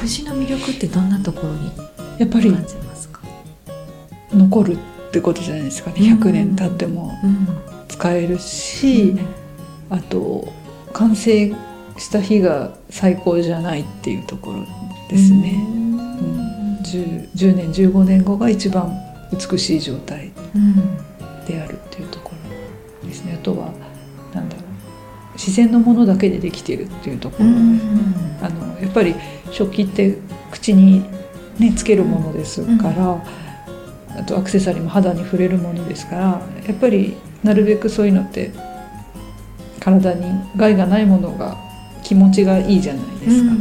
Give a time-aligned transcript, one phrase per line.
[0.00, 1.70] 漆の魅力ってどんなところに
[2.18, 3.20] やっぱり感じますか、
[4.32, 5.96] 残るってことじゃないですかね。
[5.96, 7.48] 100年経ってもうん。
[7.88, 9.16] 使えるし、
[9.90, 10.48] あと
[10.92, 11.52] 完成
[11.98, 14.64] した日が最高じゃないっていうところ
[15.08, 15.94] ですね、うん。
[15.94, 16.78] うん。
[16.82, 18.96] 10, 10年15年後が一番
[19.32, 20.96] 美しい状態うん。
[21.46, 22.32] であるっていうとこ
[23.02, 23.36] ろですね。
[23.38, 23.72] あとは
[25.40, 27.46] 自然のものだけでできているっていうところ、
[28.42, 29.14] あのやっぱり
[29.50, 30.18] 食器って
[30.50, 31.02] 口に、
[31.58, 33.24] ね、つけるものですから、
[34.18, 36.22] あとアクセサリーも肌に触れるものですから
[36.66, 38.50] やっぱりなるべくそういうのって
[39.80, 41.56] 体に害がないものが
[42.02, 43.54] 気持ちがいいじゃないですか。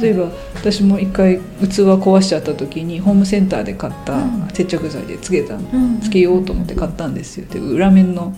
[0.00, 4.48] 例えば私も一回器壊しちゃった時にホームセンターで買ったうん。
[4.52, 6.00] 接着剤でつけたうん。
[6.00, 7.46] つけようと思って買ったんですよ。
[7.46, 8.34] で裏面の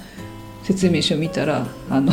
[0.63, 2.13] 説明書見たらあの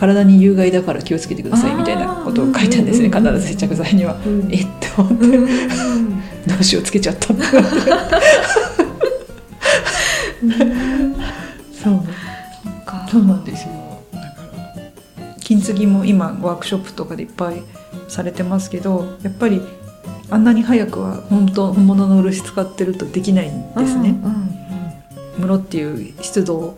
[0.00, 3.10] 体に有害だから気をつけてくださいみたいなことを書いたんですね。
[3.12, 4.16] あー必ず接着剤には。
[4.24, 7.68] うんえって思ってどうしようつけちゃったんだなって
[11.72, 12.00] そう。
[12.86, 13.74] かそうなんですよ。
[14.14, 14.26] だか
[15.18, 17.62] ら金継ぎも今ワークショップとかでいっぱい
[18.08, 19.60] されてますけどやっぱり
[20.30, 24.10] あんなに早くは本当本物の漆使ってるとできないんですね。
[24.24, 24.50] うんうん
[25.40, 26.76] 室っていう湿度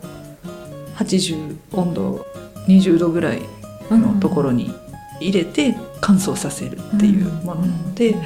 [0.96, 2.26] 80温度
[2.68, 3.42] 20度ぐらい
[3.90, 4.74] うんのところに
[5.20, 8.16] 入れて乾燥させるっていうものなので、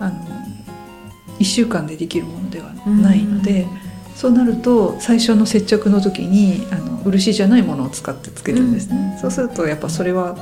[0.00, 0.14] あの
[1.38, 3.66] 1週間でできるものではないので、
[4.14, 9.20] そうなると最初の接着の時にあの漆じゃないものを使ってつけるんですね、うん。
[9.20, 10.36] そうするとやっぱそれは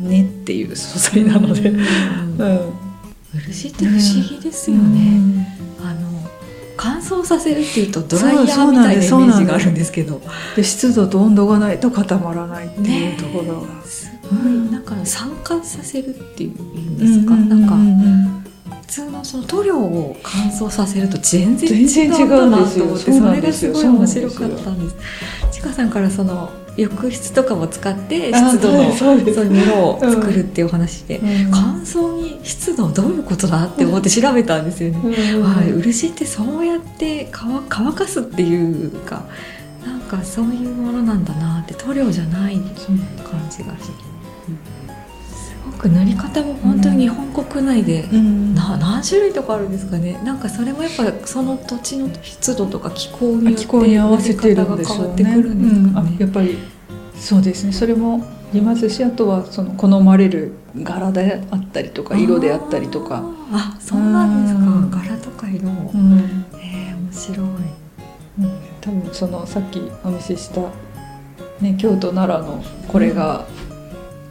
[0.00, 1.78] ねっていう素材なので、うん。
[1.78, 2.72] うん。
[3.32, 5.57] 漆って不思議ですよね、
[7.08, 10.20] 燥させるっていうとドライヤーみたいなイメージがあるんですけど。
[10.56, 13.68] で湿度と温度がないと固まらないっていうところが。
[13.84, 17.76] すごいなんか酸化させるっていうんですか、なんか
[18.82, 22.84] 普通のその塗料を乾燥させると全然違全然違うんだなうんですよ。
[22.84, 24.96] と思ってそれがすごい面白かったんです。
[25.52, 31.50] ちかさんからその浴室とかも使って湿度あのそうですそういう色を作るっていうお話で、うん。
[31.50, 39.24] 乾燥に湿度どういうことだって思って調べたんですよね、はい、漆ってそうやって乾乾かすっていうか
[39.84, 42.64] なんかそういうものなんだなって塗料じゃない感
[43.50, 44.08] じがして、
[44.44, 44.77] すご
[45.78, 48.54] く塗り方も本当に日本国内で、うん。
[48.54, 50.20] な何種類とかあるんですかね。
[50.24, 55.42] なんかそれもやっぱその土地の湿度とか気候によって合わせてるん塗でしょうね。
[55.42, 56.18] るんですかね、うん。
[56.18, 56.58] あやっぱり
[57.14, 57.72] そうですね。
[57.72, 63.22] それもありますし、あとはその好まれる柄であったりとか色であったりとか。
[63.52, 64.60] あそうなんですか。
[64.60, 64.90] うん。
[64.90, 65.68] 柄とか色。
[65.68, 66.44] も、うん。
[66.60, 67.46] えー、面白い。
[68.80, 70.60] 多分そのさっきお見せした
[71.60, 73.46] ね京都奈良のこれが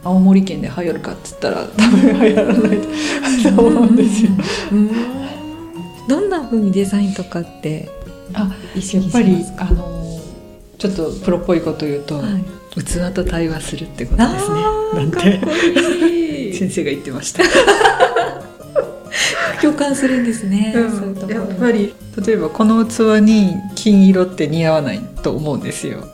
[0.08, 2.80] 青森県で流行るかっつったら多分流行らない
[3.54, 4.30] と思うんですよ。
[4.72, 4.90] うん
[6.08, 7.90] どんな風にデザインとかって
[8.32, 10.18] あやっぱりあの
[10.78, 12.44] ちょっとプロっぽいこと言うと、はい
[12.78, 14.62] 器と対話するってことですね。
[14.94, 17.42] なんて先生が言ってました。
[19.60, 20.72] 共感するんですね、
[21.28, 21.92] やっぱり
[22.24, 26.06] 例えばこの器に金色って似合わないと思うんですよ。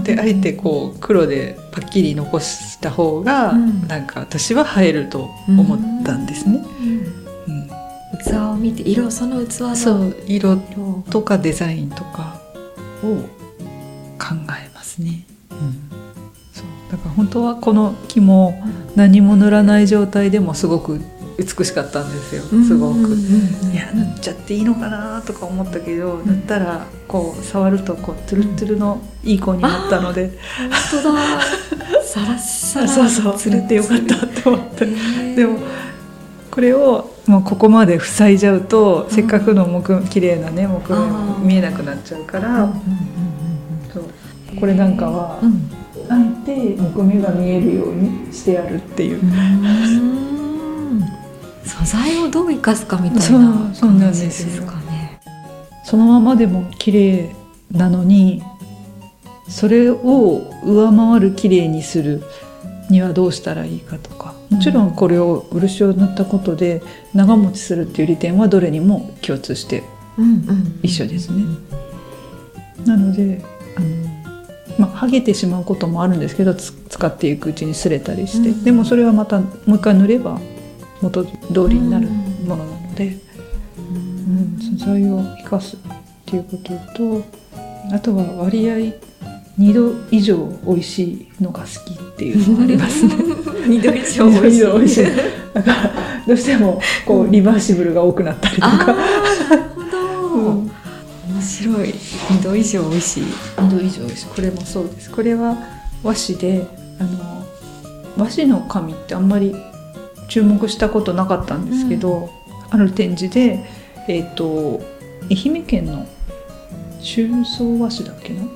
[0.00, 3.86] であえてこう黒でパッキリ残した方が、うん。
[3.88, 6.64] なんか私は映えると思ったんですね。
[6.80, 7.54] うん。
[7.54, 7.70] うん。
[8.24, 12.40] 器を見て色その器のそう色色とかデザインとか
[13.02, 13.16] を
[14.18, 15.24] 考えますね。
[16.52, 16.92] そう。
[16.92, 18.62] だから本当はこの木も
[18.96, 21.00] 何も塗らない状態でもすごく
[21.38, 22.42] 美しかったんですよ。
[22.42, 22.98] すごく。
[23.72, 30.70] いや塗っちゃっていいのかなとか思ったけど、塗ったらこう触るとこうトゥルットゥルのいい子になったので、本
[31.02, 31.42] 当だ。
[32.02, 32.88] サラッサラ。
[32.88, 33.34] そうそう。
[33.36, 34.86] つる塗ってよかったと思って、
[35.36, 35.58] でも
[36.50, 39.14] これをもうここまで塞いじゃうと、うん。
[39.14, 40.98] せっかくの木綺麗なね木目
[41.46, 42.72] 見えなくなっちゃうから、
[44.58, 45.38] これなんかは
[46.08, 49.20] あえて木目が見えるようにしてやるっていう。
[51.78, 55.20] うん素材をどう生かすかみたいな感じですかね。
[55.84, 57.34] そのままでも綺麗
[57.72, 58.42] なのに
[59.48, 62.22] それを上回る綺麗にする
[62.88, 66.82] にはどうしたらいいかとかもちろんこれを漆を塗ったことで
[67.14, 69.82] 長持ちするっていう利点はどれにも共通して
[70.82, 71.44] 一緒ですね。
[72.84, 73.42] なので
[73.76, 80.40] あの、まあ、剥げてしまうこともあるんですけどつ使っていくうちに擦れたりして、うんでもそれはまたもう一回塗れば
[81.02, 81.32] 元通
[81.68, 83.16] りになるものなので。
[83.78, 85.78] うん、素材を生かすっ
[86.26, 87.24] ていうことと
[87.92, 88.76] あとは割合
[89.58, 93.14] 2度以上美味しいのが好きっていうのがありますね。
[93.66, 95.04] 二度以上美味しい。
[95.52, 95.92] だから
[96.26, 98.96] どうしてもこうリバーシブルが多くなったりとか、なる
[99.74, 99.98] ほど、
[100.34, 100.70] うん。
[101.32, 101.94] 面白い。
[102.30, 103.22] 二度以上美味しい。
[103.58, 105.10] 二度以上ですこれもそうです。
[105.10, 105.56] これは
[106.02, 106.66] 和紙で
[106.98, 107.44] あの
[108.16, 109.54] 和紙の紙ってあんまり
[110.30, 112.30] 注目したことなかったんですけど、
[112.70, 113.58] ある展示で、
[114.08, 114.80] えー、と
[115.30, 116.06] 愛媛県の
[117.02, 118.44] 中層和紙だっけな？
[118.44, 118.48] っ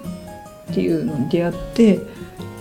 [0.73, 1.99] ていうのに出会って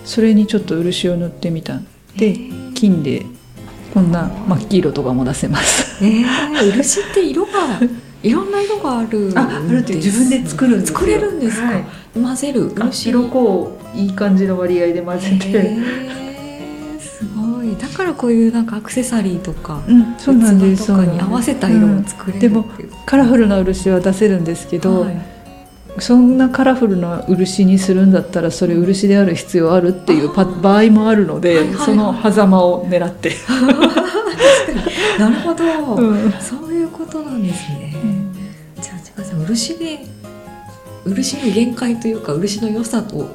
[0.04, 1.88] それにちょっと漆を塗ってみたん
[2.18, 2.36] で
[2.74, 3.26] 金で
[3.94, 6.04] こんな真っ黄色とかも出せます。
[6.04, 7.52] えー、漆って色が
[8.24, 10.98] いろんな色があるああるって自分で作るんですよ。
[10.98, 11.84] 作れるんですか、はい。
[12.16, 16.23] 混ぜる漆色こういい感じの割合で混ぜて、へー
[17.24, 17.76] すごい。
[17.78, 22.66] だからこういうなんかアクセサリーとかうん、そうなんです器とかに合わせた色も作れるっていう、でも
[23.06, 25.34] カラフルな漆は出せるんですけど、はい。
[26.00, 31.76] そんなカラフルな漆にするんだったらそれ漆である必要あるっていうパ場合もあるので、はいはい。
[31.76, 33.32] はいその狭間を狙って、
[35.20, 35.64] なるほど、
[35.96, 36.34] うん。
[36.40, 37.96] そういうことなんですね、
[38.82, 40.06] じゃあ千葉さん漆で
[41.06, 43.30] 漆の限界というか漆の良さを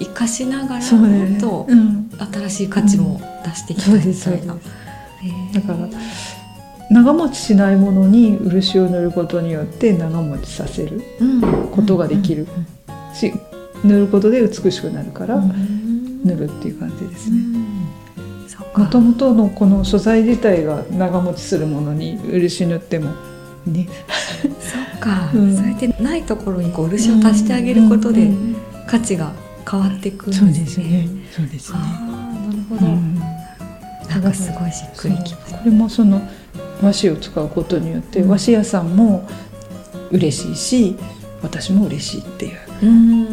[0.00, 1.18] 生かしながらそうね。
[1.30, 4.54] もっとうん、新しい価値も出していきたいみたいな、
[5.54, 5.88] だから
[6.90, 11.40] 長持ちしないものに漆を塗ることによって長持ちさせるうん。
[11.70, 12.46] ことができる。
[13.14, 13.32] し
[13.84, 16.22] 塗ることで美しくなるからうん。
[16.24, 17.40] 塗るっていう感じですうね。
[18.76, 23.10] もともとのこの素材自体が長持ちするものに漆塗っても
[23.66, 23.86] ね。
[24.60, 28.56] そっか、う んそうやってないところにこう漆を足してあげることでうん。
[28.86, 29.32] 価値が
[29.70, 30.52] 変わっていくんですそうね。
[30.58, 31.08] ですね。
[31.30, 31.78] そうですね。
[31.78, 31.84] な
[32.52, 33.14] るほど、うん。
[34.08, 35.54] なんかすごいしっくりきます。
[35.54, 36.20] これもその
[36.82, 38.28] 和紙を使うことによって、うん。
[38.30, 39.28] 和紙屋さんも
[40.10, 40.96] 嬉しいし
[41.42, 42.52] 私も嬉しいってい
[42.82, 42.88] う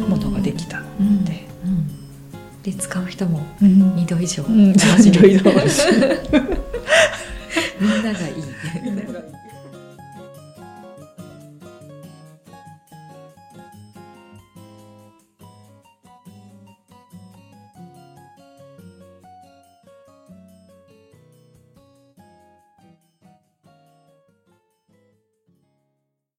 [0.08, 2.62] ものができたうんので、うん。
[2.62, 3.94] で使う人もうん。
[3.96, 4.44] 2度以上。
[4.44, 5.60] うん、楽しめるいろいろ